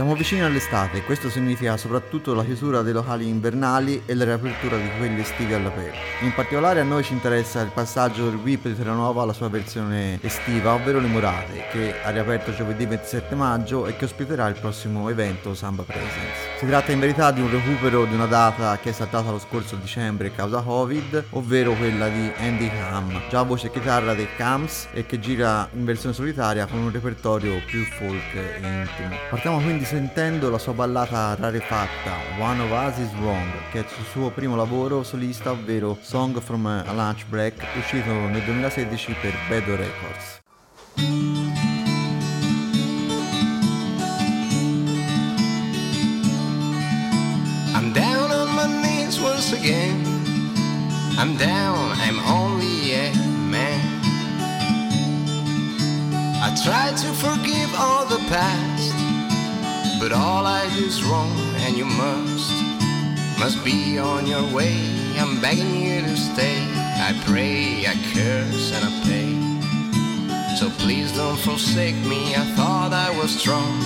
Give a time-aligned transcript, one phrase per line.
[0.00, 4.78] Siamo vicini all'estate e questo significa soprattutto la chiusura dei locali invernali e la riapertura
[4.78, 5.98] di quelli estivi all'aperto.
[6.22, 10.18] In particolare a noi ci interessa il passaggio del VIP di Terranova alla sua versione
[10.22, 15.06] estiva, ovvero le Murate, che ha riaperto giovedì 27 maggio e che ospiterà il prossimo
[15.10, 16.48] evento Samba Presence.
[16.58, 19.76] Si tratta in verità di un recupero di una data che è saltata lo scorso
[19.76, 25.04] dicembre causa Covid, ovvero quella di Andy Ham, già voce e chitarra dei Cams e
[25.04, 29.14] che gira in versione solitaria con un repertorio più folk e intimo.
[29.28, 34.06] Partiamo quindi sentendo la sua ballata rarefatta One of Us is Wrong, che è il
[34.08, 39.74] suo primo lavoro solista, ovvero Song from a Lunch Break, uscito nel 2016 per Bedo
[39.74, 40.38] Records.
[47.74, 50.04] I'm down on my knees once again.
[51.18, 53.10] I'm down, I'm only a
[53.50, 53.80] man.
[56.40, 59.09] I try to forgive all the past.
[60.00, 61.30] But all I do is wrong,
[61.64, 62.50] and you must,
[63.38, 64.74] must be on your way.
[65.18, 66.56] I'm begging you to stay.
[67.08, 70.56] I pray, I curse, and I pay.
[70.56, 72.34] So please don't forsake me.
[72.34, 73.76] I thought I was strong.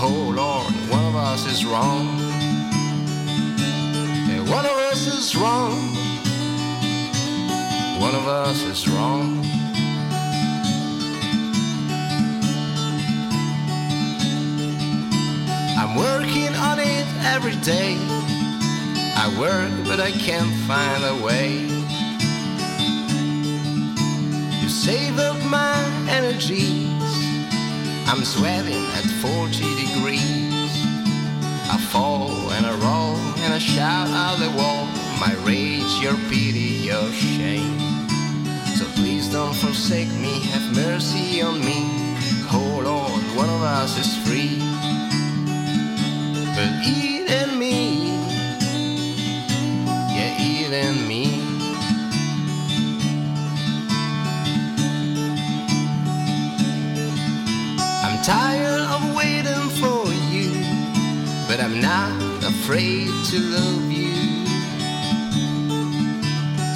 [0.00, 2.06] Oh Lord, one of us is wrong.
[4.48, 5.74] One of us is wrong.
[8.00, 9.44] One of us is wrong.
[17.34, 17.96] Every day.
[19.22, 21.50] I work, but I can't find a way.
[24.60, 25.76] You save up my
[26.08, 27.12] energies.
[28.10, 30.72] I'm sweating at 40 degrees.
[31.74, 34.86] I fall and I roll and I shout out the wall.
[35.20, 37.78] My rage, your pity, your shame.
[38.78, 41.80] So please don't forsake me, have mercy on me.
[42.50, 44.77] Oh Lord, one of us is free
[46.58, 48.08] but eat and me,
[50.16, 51.24] yeah, eat and me.
[58.02, 60.02] I'm tired of waiting for
[60.34, 60.50] you,
[61.46, 64.18] but I'm not afraid to love you.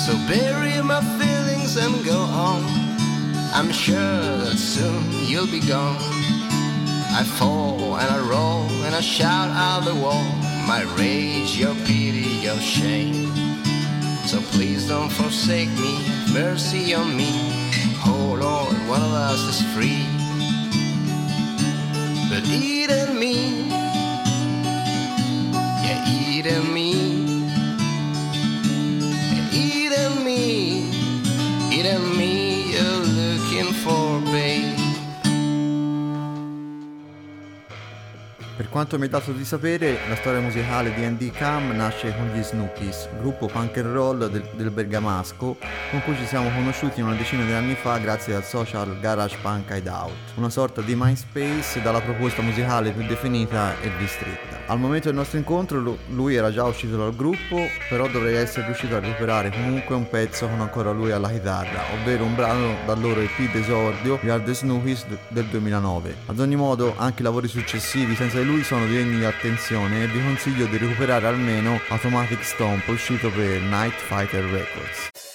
[0.05, 2.63] So bury my feelings and go on.
[3.53, 6.12] I'm sure that soon you'll be gone.
[7.15, 12.31] I fall and I roll and I shout out the wall my rage, your pity,
[12.47, 13.31] your shame.
[14.27, 15.95] So please don't forsake me,
[16.33, 17.31] mercy on me.
[18.07, 20.07] Oh Lord, one of us is free.
[22.31, 23.69] But eat and me,
[25.85, 26.93] yeah, eat and me,
[29.53, 30.91] eat and me,
[31.71, 32.52] eat and me,
[38.73, 42.43] quanto mi è dato di sapere, la storia musicale di Andy Cam nasce con gli
[42.43, 45.59] Snookies, gruppo punk and roll del, del bergamasco
[45.91, 49.71] con cui ci siamo conosciuti una decina di anni fa grazie al social Garage Punk
[49.71, 54.52] Hideout, una sorta di MySpace dalla proposta musicale più definita e ristretta.
[54.67, 58.97] Al momento del nostro incontro lui era già uscito dal gruppo, però dovrei essere riuscito
[58.97, 63.21] a recuperare comunque un pezzo con ancora lui alla chitarra, ovvero un brano dal loro
[63.21, 66.17] EP d'esordio, We Are The Snookies del 2009.
[66.27, 70.07] Ad ogni modo, anche i lavori successivi senza di lui sono degni di attenzione e
[70.07, 75.32] vi consiglio di recuperare almeno Automatic Stomp uscito per Night Fighter Records.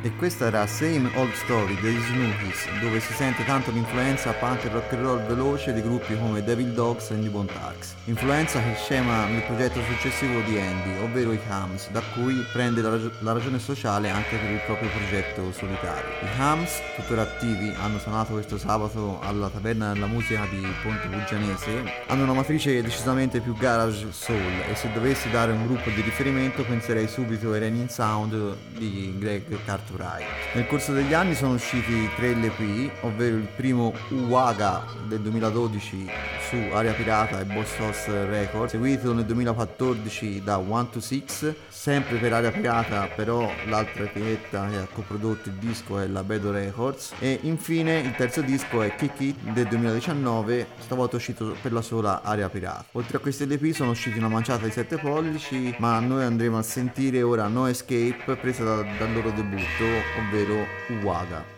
[0.00, 4.68] E questa era Same Old Story degli Snookies, dove si sente tanto l'influenza punk e
[4.68, 7.96] rock and roll veloce di gruppi come Devil Dogs e Newborn Tarks.
[8.04, 12.90] Influenza che scema nel progetto successivo di Andy, ovvero i Hams, da cui prende la,
[12.90, 16.08] rag- la ragione sociale anche per il proprio progetto solitario.
[16.22, 22.04] I Hams, tuttora attivi, hanno suonato questo sabato alla Taverna della Musica di Ponte Puggianese,
[22.06, 26.62] hanno una matrice decisamente più garage soul e se dovessi dare un gruppo di riferimento
[26.62, 30.26] penserei subito ai Raining Sound di Greg Carter Wright.
[30.54, 36.10] Nel corso degli anni sono usciti tre LP, ovvero il primo Uwaga del 2012
[36.48, 41.24] su Aria Pirata e Boss House Records, seguito nel 2014 da 1 to 6,
[41.68, 46.50] sempre per Aria Pirata, però l'altra etichetta che ha coprodotto il disco è la Bedo
[46.50, 51.82] Records, e infine il terzo disco è Kick It del 2019, stavolta uscito per la
[51.82, 52.84] sola Aria Pirata.
[52.92, 56.62] Oltre a questi LP sono usciti una manciata di 7 pollici, ma noi andremo a
[56.62, 59.77] sentire ora No Escape presa da, dal loro debutto,
[60.18, 61.57] ovvero Uwaga.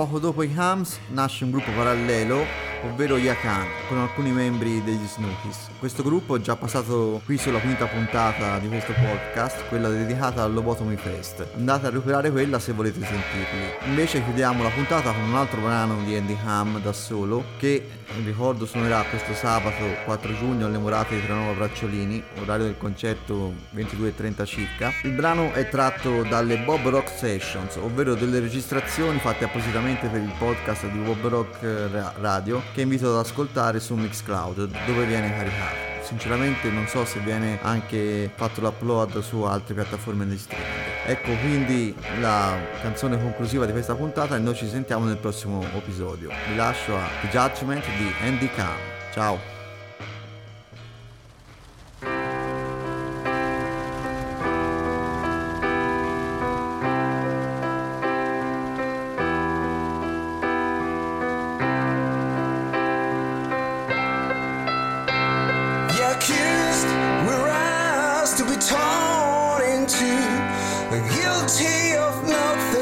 [0.00, 2.42] Poco dopo i Hams nasce un gruppo parallelo,
[2.84, 5.68] ovvero Yakan, con alcuni membri degli Snookies.
[5.78, 10.52] Questo gruppo è già passato qui sulla quinta puntata di questo podcast, quella dedicata al
[10.52, 11.46] Lobotomy Fest.
[11.56, 13.88] Andate a recuperare quella se volete sentirli.
[13.88, 17.86] Invece chiudiamo la puntata con un altro brano di Andy Ham da solo, che
[18.24, 24.44] ricordo suonerà questo sabato 4 giugno alle Murate di Tranova Bracciolini, orario del concerto 22.30
[24.44, 24.92] circa.
[25.02, 30.32] Il brano è tratto dalle Bob Rock Sessions, ovvero delle registrazioni fatte appositamente per il
[30.38, 35.34] podcast di Bob Rock eh, Ra- Radio, che invito ad ascoltare su Mixcloud, dove viene
[35.34, 35.88] caricato.
[36.02, 40.68] sinceramente non so se viene anche fatto l'upload su altre piattaforme di streaming.
[41.06, 46.30] Ecco quindi la canzone conclusiva di questa puntata e noi ci sentiamo nel prossimo episodio.
[46.48, 48.78] Vi lascio a The Judgment di Andy Kahn.
[49.12, 49.59] Ciao!
[71.50, 72.79] plenty of milk.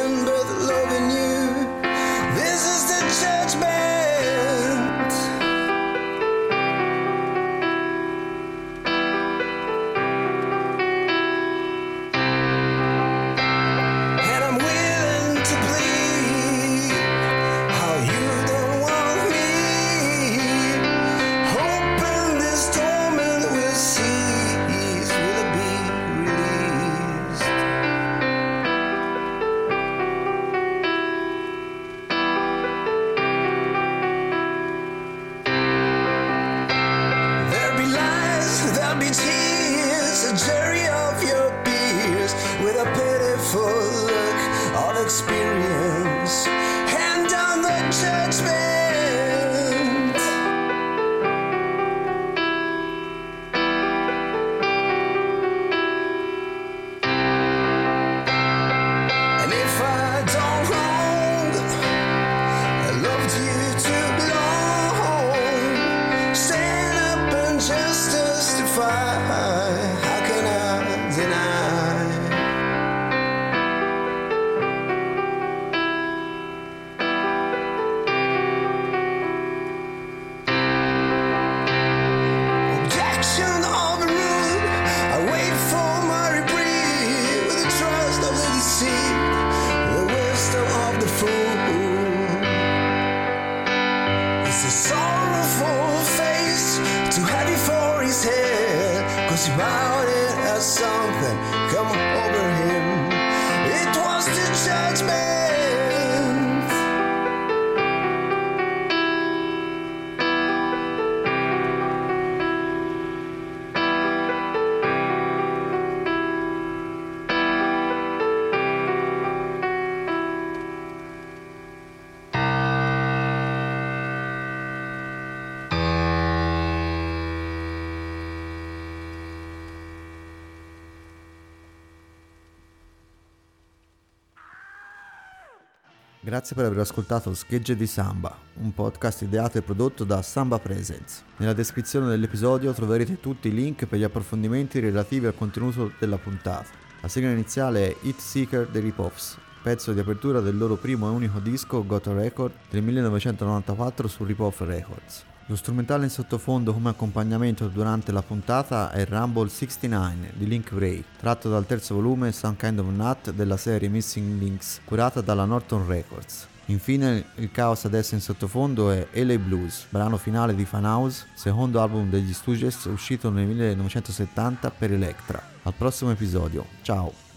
[136.21, 141.23] Grazie per aver ascoltato Schegge di Samba, un podcast ideato e prodotto da Samba Presents.
[141.37, 146.67] Nella descrizione dell'episodio troverete tutti i link per gli approfondimenti relativi al contenuto della puntata.
[147.03, 151.13] La sigla iniziale è Hit Seeker dei Ripoffs, pezzo di apertura del loro primo e
[151.13, 155.25] unico disco Got a Record del 1994 su Ripoff Records.
[155.51, 161.03] Lo strumentale in sottofondo come accompagnamento durante la puntata è Rumble 69 di Link Ray,
[161.19, 165.87] tratto dal terzo volume Some Kind of Nut della serie Missing Links, curata dalla Norton
[165.87, 166.47] Records.
[166.67, 171.81] Infine il caos adesso in sottofondo è LA Blues, brano finale di Fan House, secondo
[171.81, 175.43] album degli Stooges uscito nel 1970 per Electra.
[175.63, 177.28] Al prossimo episodio, ciao!